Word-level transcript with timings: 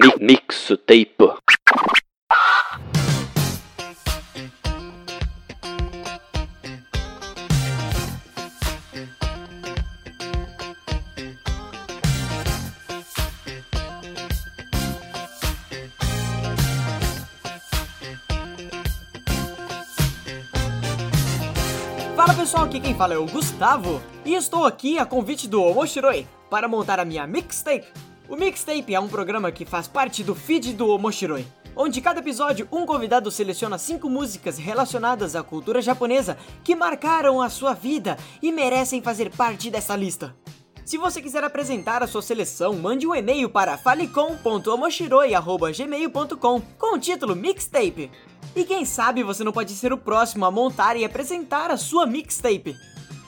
Mi 0.00 0.08
mixtape. 0.18 1.14
Fala 22.16 22.34
pessoal, 22.34 22.64
aqui 22.64 22.80
quem 22.80 22.94
fala 22.94 23.12
é 23.12 23.18
o 23.18 23.26
Gustavo 23.26 24.00
e 24.24 24.34
estou 24.34 24.64
aqui 24.64 24.98
a 24.98 25.04
convite 25.04 25.46
do 25.46 25.62
Omoshiroi 25.62 26.26
para 26.48 26.66
montar 26.66 26.98
a 26.98 27.04
minha 27.04 27.26
mixtape. 27.26 28.09
O 28.30 28.36
mixtape 28.36 28.94
é 28.94 29.00
um 29.00 29.08
programa 29.08 29.50
que 29.50 29.66
faz 29.66 29.88
parte 29.88 30.22
do 30.22 30.36
feed 30.36 30.74
do 30.74 30.88
Omoshiroi, 30.88 31.44
onde 31.74 32.00
cada 32.00 32.20
episódio 32.20 32.68
um 32.70 32.86
convidado 32.86 33.28
seleciona 33.28 33.76
cinco 33.76 34.08
músicas 34.08 34.56
relacionadas 34.56 35.34
à 35.34 35.42
cultura 35.42 35.82
japonesa 35.82 36.38
que 36.62 36.76
marcaram 36.76 37.42
a 37.42 37.50
sua 37.50 37.74
vida 37.74 38.16
e 38.40 38.52
merecem 38.52 39.02
fazer 39.02 39.30
parte 39.30 39.68
dessa 39.68 39.96
lista. 39.96 40.32
Se 40.84 40.96
você 40.96 41.20
quiser 41.20 41.42
apresentar 41.42 42.04
a 42.04 42.06
sua 42.06 42.22
seleção, 42.22 42.74
mande 42.74 43.04
um 43.04 43.16
e-mail 43.16 43.50
para 43.50 43.76
falicom.omoshiroi.gmail.com 43.76 46.62
com 46.78 46.94
o 46.94 47.00
título 47.00 47.34
Mixtape. 47.34 48.12
E 48.54 48.64
quem 48.64 48.84
sabe 48.84 49.24
você 49.24 49.42
não 49.42 49.50
pode 49.50 49.72
ser 49.72 49.92
o 49.92 49.98
próximo 49.98 50.44
a 50.44 50.52
montar 50.52 50.96
e 50.96 51.04
apresentar 51.04 51.72
a 51.72 51.76
sua 51.76 52.06
mixtape. 52.06 52.76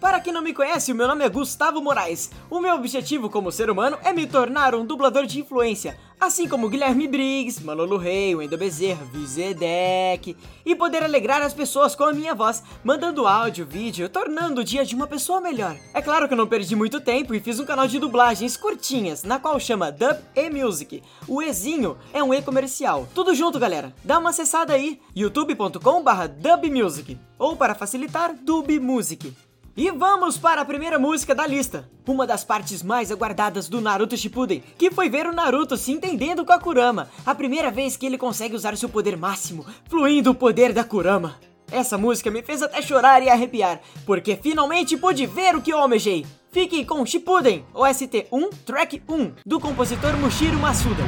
Para 0.00 0.20
quem 0.20 0.32
não 0.32 0.42
me 0.42 0.52
conhece, 0.52 0.92
o 0.92 0.94
meu 0.94 1.08
nome 1.08 1.24
é 1.24 1.28
Gustavo 1.28 1.80
Moraes. 1.80 2.30
O 2.50 2.60
meu 2.60 2.74
objetivo 2.74 3.30
como 3.30 3.50
ser 3.50 3.70
humano 3.70 3.96
é 4.04 4.12
me 4.12 4.26
tornar 4.26 4.74
um 4.74 4.84
dublador 4.84 5.24
de 5.24 5.40
influência, 5.40 5.98
assim 6.20 6.46
como 6.46 6.68
Guilherme 6.68 7.08
Briggs, 7.08 7.64
Manolo 7.64 7.96
Rey, 7.96 8.34
Wendel 8.34 8.58
Bezerra, 8.58 9.04
Vizedek, 9.06 10.36
e 10.64 10.76
poder 10.76 11.02
alegrar 11.02 11.40
as 11.40 11.54
pessoas 11.54 11.94
com 11.94 12.04
a 12.04 12.12
minha 12.12 12.34
voz, 12.34 12.62
mandando 12.84 13.26
áudio, 13.26 13.66
vídeo, 13.66 14.08
tornando 14.08 14.60
o 14.60 14.64
dia 14.64 14.84
de 14.84 14.94
uma 14.94 15.06
pessoa 15.06 15.40
melhor. 15.40 15.76
É 15.94 16.02
claro 16.02 16.28
que 16.28 16.34
eu 16.34 16.38
não 16.38 16.46
perdi 16.46 16.76
muito 16.76 17.00
tempo 17.00 17.34
e 17.34 17.40
fiz 17.40 17.58
um 17.58 17.64
canal 17.64 17.88
de 17.88 17.98
dublagens 17.98 18.56
curtinhas, 18.56 19.24
na 19.24 19.38
qual 19.38 19.58
chama 19.58 19.90
Dub 19.90 20.18
e 20.34 20.50
Music. 20.50 21.02
O 21.26 21.40
Ezinho 21.40 21.96
é 22.12 22.22
um 22.22 22.34
e-comercial. 22.34 23.08
Tudo 23.14 23.34
junto, 23.34 23.58
galera. 23.58 23.94
Dá 24.04 24.18
uma 24.18 24.30
acessada 24.30 24.74
aí, 24.74 25.00
youtube.com/dubmusic, 25.14 27.18
ou 27.38 27.56
para 27.56 27.74
facilitar, 27.74 28.34
Dub 28.34 28.78
Music. 28.78 29.34
E 29.76 29.90
vamos 29.90 30.38
para 30.38 30.62
a 30.62 30.64
primeira 30.64 30.98
música 30.98 31.34
da 31.34 31.46
lista, 31.46 31.86
uma 32.08 32.26
das 32.26 32.42
partes 32.42 32.82
mais 32.82 33.12
aguardadas 33.12 33.68
do 33.68 33.78
Naruto 33.78 34.16
Shippuden, 34.16 34.62
que 34.78 34.90
foi 34.90 35.10
ver 35.10 35.26
o 35.26 35.34
Naruto 35.34 35.76
se 35.76 35.92
entendendo 35.92 36.46
com 36.46 36.52
a 36.54 36.58
Kurama, 36.58 37.10
a 37.26 37.34
primeira 37.34 37.70
vez 37.70 37.94
que 37.94 38.06
ele 38.06 38.16
consegue 38.16 38.54
usar 38.54 38.74
seu 38.78 38.88
poder 38.88 39.18
máximo, 39.18 39.66
fluindo 39.84 40.30
o 40.30 40.34
poder 40.34 40.72
da 40.72 40.82
Kurama. 40.82 41.38
Essa 41.70 41.98
música 41.98 42.30
me 42.30 42.42
fez 42.42 42.62
até 42.62 42.80
chorar 42.80 43.22
e 43.22 43.28
arrepiar, 43.28 43.82
porque 44.06 44.34
finalmente 44.36 44.96
pude 44.96 45.26
ver 45.26 45.54
o 45.54 45.60
que 45.60 45.74
eu 45.74 45.78
almejei. 45.78 46.24
Fique 46.50 46.82
com 46.86 47.04
Shippuden, 47.04 47.62
OST 47.74 48.28
1, 48.32 48.50
Track 48.64 49.02
1, 49.06 49.32
do 49.44 49.60
compositor 49.60 50.16
Mushiro 50.16 50.58
Masuda. 50.58 51.02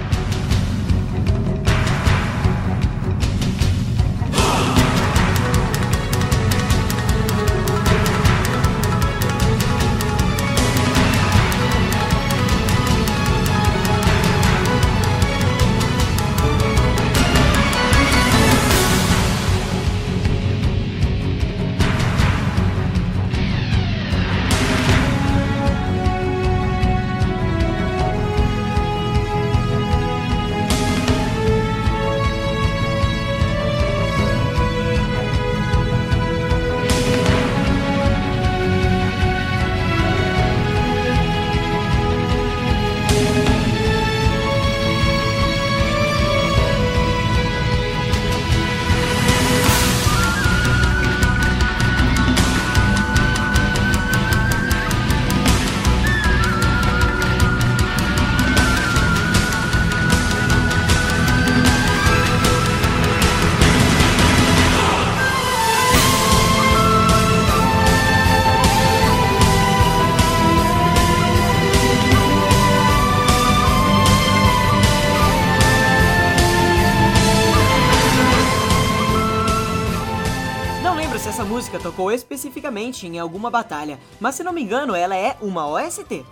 Música 81.79 81.91
tocou 81.91 82.11
especificamente 82.13 83.07
em 83.07 83.19
alguma 83.19 83.51
batalha, 83.51 83.99
mas 84.21 84.35
se 84.35 84.43
não 84.43 84.53
me 84.53 84.63
engano, 84.63 84.95
ela 84.95 85.17
é 85.17 85.37
uma 85.41 85.67
OST. 85.67 86.25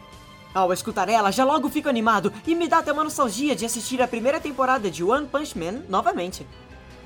Ao 0.53 0.73
escutar 0.73 1.09
ela, 1.09 1.31
já 1.31 1.45
logo 1.45 1.69
fico 1.69 1.89
animado 1.89 2.33
e 2.47 2.55
me 2.55 2.69
dá 2.69 2.79
até 2.79 2.93
uma 2.93 3.05
nostalgia 3.05 3.55
de 3.55 3.65
assistir 3.65 4.03
a 4.03 4.09
primeira 4.09 4.41
temporada 4.41 4.91
de 4.91 5.05
One 5.05 5.27
Punch 5.27 5.57
Man 5.57 5.83
novamente. 5.89 6.47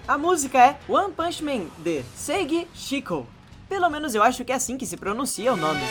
A 0.06 0.16
música 0.16 0.58
é 0.58 0.78
One 0.88 1.12
Punch 1.12 1.44
Man 1.44 1.66
de 1.78 2.02
Seigi 2.16 2.66
Shiko. 2.74 3.26
Pelo 3.68 3.90
menos 3.90 4.14
eu 4.14 4.22
acho 4.22 4.44
que 4.44 4.52
é 4.52 4.54
assim 4.54 4.76
que 4.76 4.86
se 4.86 4.96
pronuncia 4.96 5.52
o 5.52 5.56
nome. 5.56 5.82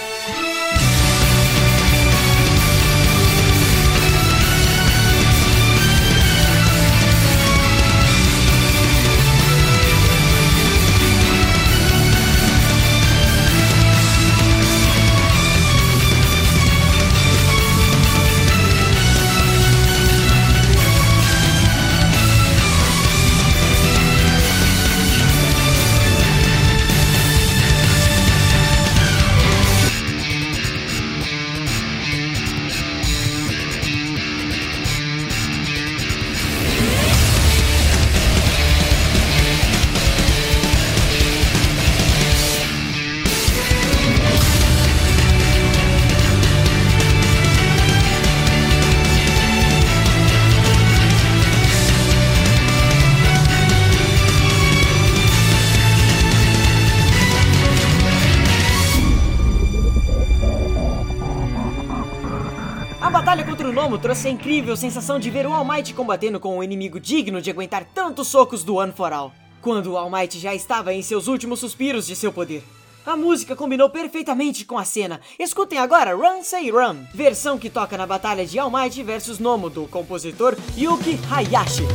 Nomo 63.79 63.97
trouxe 63.97 64.27
a 64.27 64.31
incrível 64.31 64.75
sensação 64.75 65.17
de 65.17 65.29
ver 65.29 65.47
o 65.47 65.53
All 65.53 65.63
Might 65.63 65.93
combatendo 65.93 66.37
com 66.37 66.57
um 66.57 66.61
inimigo 66.61 66.99
digno 66.99 67.41
de 67.41 67.49
aguentar 67.49 67.85
tantos 67.85 68.27
socos 68.27 68.61
do 68.61 68.75
One 68.75 68.91
for 68.91 69.13
All, 69.13 69.31
quando 69.61 69.93
o 69.93 69.97
All 69.97 70.11
Might 70.11 70.37
já 70.37 70.53
estava 70.53 70.93
em 70.93 71.01
seus 71.01 71.29
últimos 71.29 71.61
suspiros 71.61 72.05
de 72.05 72.13
seu 72.13 72.33
poder. 72.33 72.61
A 73.05 73.15
música 73.15 73.55
combinou 73.55 73.89
perfeitamente 73.89 74.65
com 74.65 74.77
a 74.77 74.83
cena. 74.83 75.21
Escutem 75.39 75.79
agora 75.79 76.13
Run 76.13 76.43
Say 76.43 76.69
Run, 76.69 77.05
versão 77.13 77.57
que 77.57 77.69
toca 77.69 77.97
na 77.97 78.05
batalha 78.05 78.45
de 78.45 78.59
All 78.59 78.69
Might 78.69 79.01
versus 79.01 79.39
Nomo 79.39 79.69
do 79.69 79.87
compositor 79.87 80.57
Yuki 80.77 81.17
Hayashi. 81.31 81.87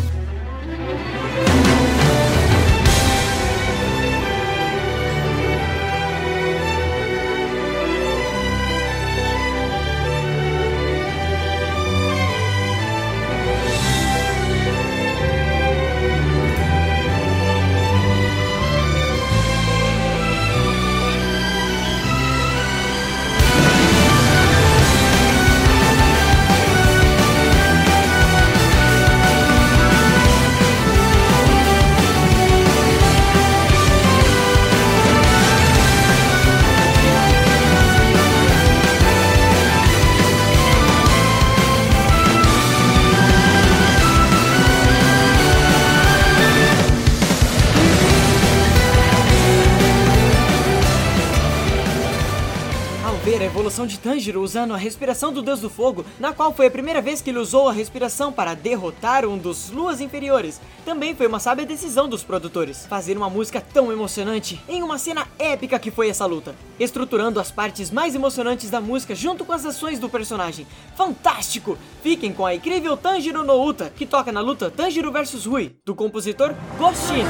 Evolução 53.84 53.86
de 53.86 53.98
Tanjiro 53.98 54.42
usando 54.42 54.74
a 54.74 54.76
respiração 54.76 55.32
do 55.32 55.42
Deus 55.42 55.60
do 55.60 55.70
Fogo, 55.70 56.04
na 56.18 56.32
qual 56.32 56.52
foi 56.52 56.66
a 56.66 56.70
primeira 56.70 57.00
vez 57.00 57.20
que 57.20 57.30
ele 57.30 57.38
usou 57.38 57.68
a 57.68 57.72
respiração 57.72 58.32
para 58.32 58.54
derrotar 58.54 59.24
um 59.24 59.38
dos 59.38 59.70
Luas 59.70 60.00
Inferiores. 60.00 60.60
Também 60.84 61.14
foi 61.14 61.26
uma 61.26 61.38
sábia 61.38 61.66
decisão 61.66 62.08
dos 62.08 62.22
produtores, 62.22 62.86
fazer 62.86 63.16
uma 63.16 63.30
música 63.30 63.60
tão 63.60 63.92
emocionante 63.92 64.60
em 64.68 64.82
uma 64.82 64.98
cena 64.98 65.26
épica 65.38 65.78
que 65.78 65.90
foi 65.90 66.08
essa 66.08 66.26
luta, 66.26 66.54
estruturando 66.78 67.38
as 67.38 67.50
partes 67.50 67.90
mais 67.90 68.14
emocionantes 68.14 68.70
da 68.70 68.80
música 68.80 69.14
junto 69.14 69.44
com 69.44 69.52
as 69.52 69.64
ações 69.64 69.98
do 69.98 70.08
personagem. 70.08 70.66
Fantástico! 70.96 71.78
Fiquem 72.02 72.32
com 72.32 72.44
a 72.44 72.54
incrível 72.54 72.96
Tanjiro 72.96 73.44
no 73.44 73.62
Uta, 73.62 73.92
que 73.94 74.06
toca 74.06 74.32
na 74.32 74.40
luta 74.40 74.70
Tanjiro 74.70 75.12
vs 75.12 75.44
Rui, 75.46 75.76
do 75.84 75.94
compositor 75.94 76.54
Goshin. 76.78 77.24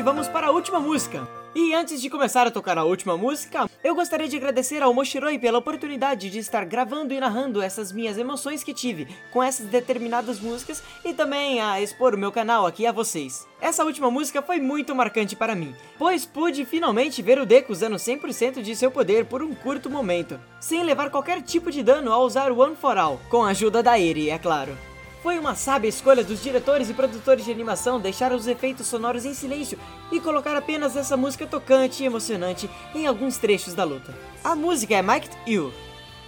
Vamos 0.00 0.28
para 0.28 0.46
a 0.46 0.50
última 0.50 0.80
música. 0.80 1.28
E 1.54 1.74
antes 1.74 2.00
de 2.00 2.08
começar 2.08 2.46
a 2.46 2.50
tocar 2.50 2.78
a 2.78 2.84
última 2.84 3.18
música, 3.18 3.68
eu 3.84 3.94
gostaria 3.94 4.26
de 4.26 4.36
agradecer 4.36 4.82
ao 4.82 4.94
Moshiroi 4.94 5.38
pela 5.38 5.58
oportunidade 5.58 6.30
de 6.30 6.38
estar 6.38 6.64
gravando 6.64 7.12
e 7.12 7.20
narrando 7.20 7.60
essas 7.60 7.92
minhas 7.92 8.16
emoções 8.16 8.64
que 8.64 8.72
tive 8.72 9.06
com 9.30 9.42
essas 9.42 9.66
determinadas 9.66 10.40
músicas 10.40 10.82
e 11.04 11.12
também 11.12 11.60
a 11.60 11.78
expor 11.80 12.14
o 12.14 12.18
meu 12.18 12.32
canal 12.32 12.64
aqui 12.64 12.86
a 12.86 12.92
vocês. 12.92 13.46
Essa 13.60 13.84
última 13.84 14.10
música 14.10 14.40
foi 14.40 14.60
muito 14.60 14.94
marcante 14.94 15.36
para 15.36 15.54
mim, 15.54 15.74
pois 15.98 16.24
pude 16.24 16.64
finalmente 16.64 17.20
ver 17.20 17.38
o 17.38 17.44
Deku 17.44 17.72
usando 17.72 17.96
100% 17.96 18.62
de 18.62 18.74
seu 18.74 18.90
poder 18.90 19.26
por 19.26 19.42
um 19.42 19.54
curto 19.54 19.90
momento, 19.90 20.40
sem 20.58 20.82
levar 20.82 21.10
qualquer 21.10 21.42
tipo 21.42 21.70
de 21.70 21.82
dano 21.82 22.12
ao 22.12 22.24
usar 22.24 22.50
o 22.50 22.58
One 22.58 22.76
for 22.76 22.96
All, 22.96 23.20
com 23.28 23.44
a 23.44 23.50
ajuda 23.50 23.82
da 23.82 23.98
Eri, 23.98 24.30
é 24.30 24.38
claro. 24.38 24.91
Foi 25.22 25.38
uma 25.38 25.54
sábia 25.54 25.88
escolha 25.88 26.24
dos 26.24 26.42
diretores 26.42 26.90
e 26.90 26.94
produtores 26.94 27.44
de 27.44 27.52
animação 27.52 28.00
deixar 28.00 28.32
os 28.32 28.48
efeitos 28.48 28.88
sonoros 28.88 29.24
em 29.24 29.32
silêncio 29.32 29.78
e 30.10 30.18
colocar 30.18 30.56
apenas 30.56 30.96
essa 30.96 31.16
música 31.16 31.46
tocante 31.46 32.02
e 32.02 32.06
emocionante 32.06 32.68
em 32.92 33.06
alguns 33.06 33.36
trechos 33.38 33.72
da 33.72 33.84
luta. 33.84 34.12
A 34.42 34.56
música 34.56 34.96
é 34.96 35.00
Mike 35.00 35.28
You, 35.46 35.72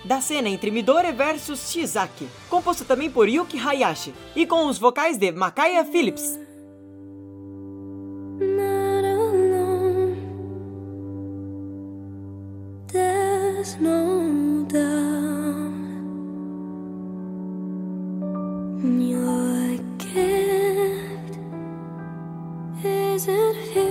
da 0.05 0.20
cena 0.20 0.49
entre 0.49 0.70
Midori 0.70 1.11
versus 1.11 1.73
Shizaki, 1.73 2.29
composta 2.49 2.85
também 2.85 3.11
por 3.11 3.29
Yuki 3.29 3.58
Hayashi, 3.58 4.14
e 4.37 4.46
com 4.46 4.67
os 4.67 4.79
vocais 4.79 5.19
de 5.19 5.32
Makaya 5.32 5.85
Phillips. 5.85 6.38
it 23.26 23.56
feel? 23.73 23.83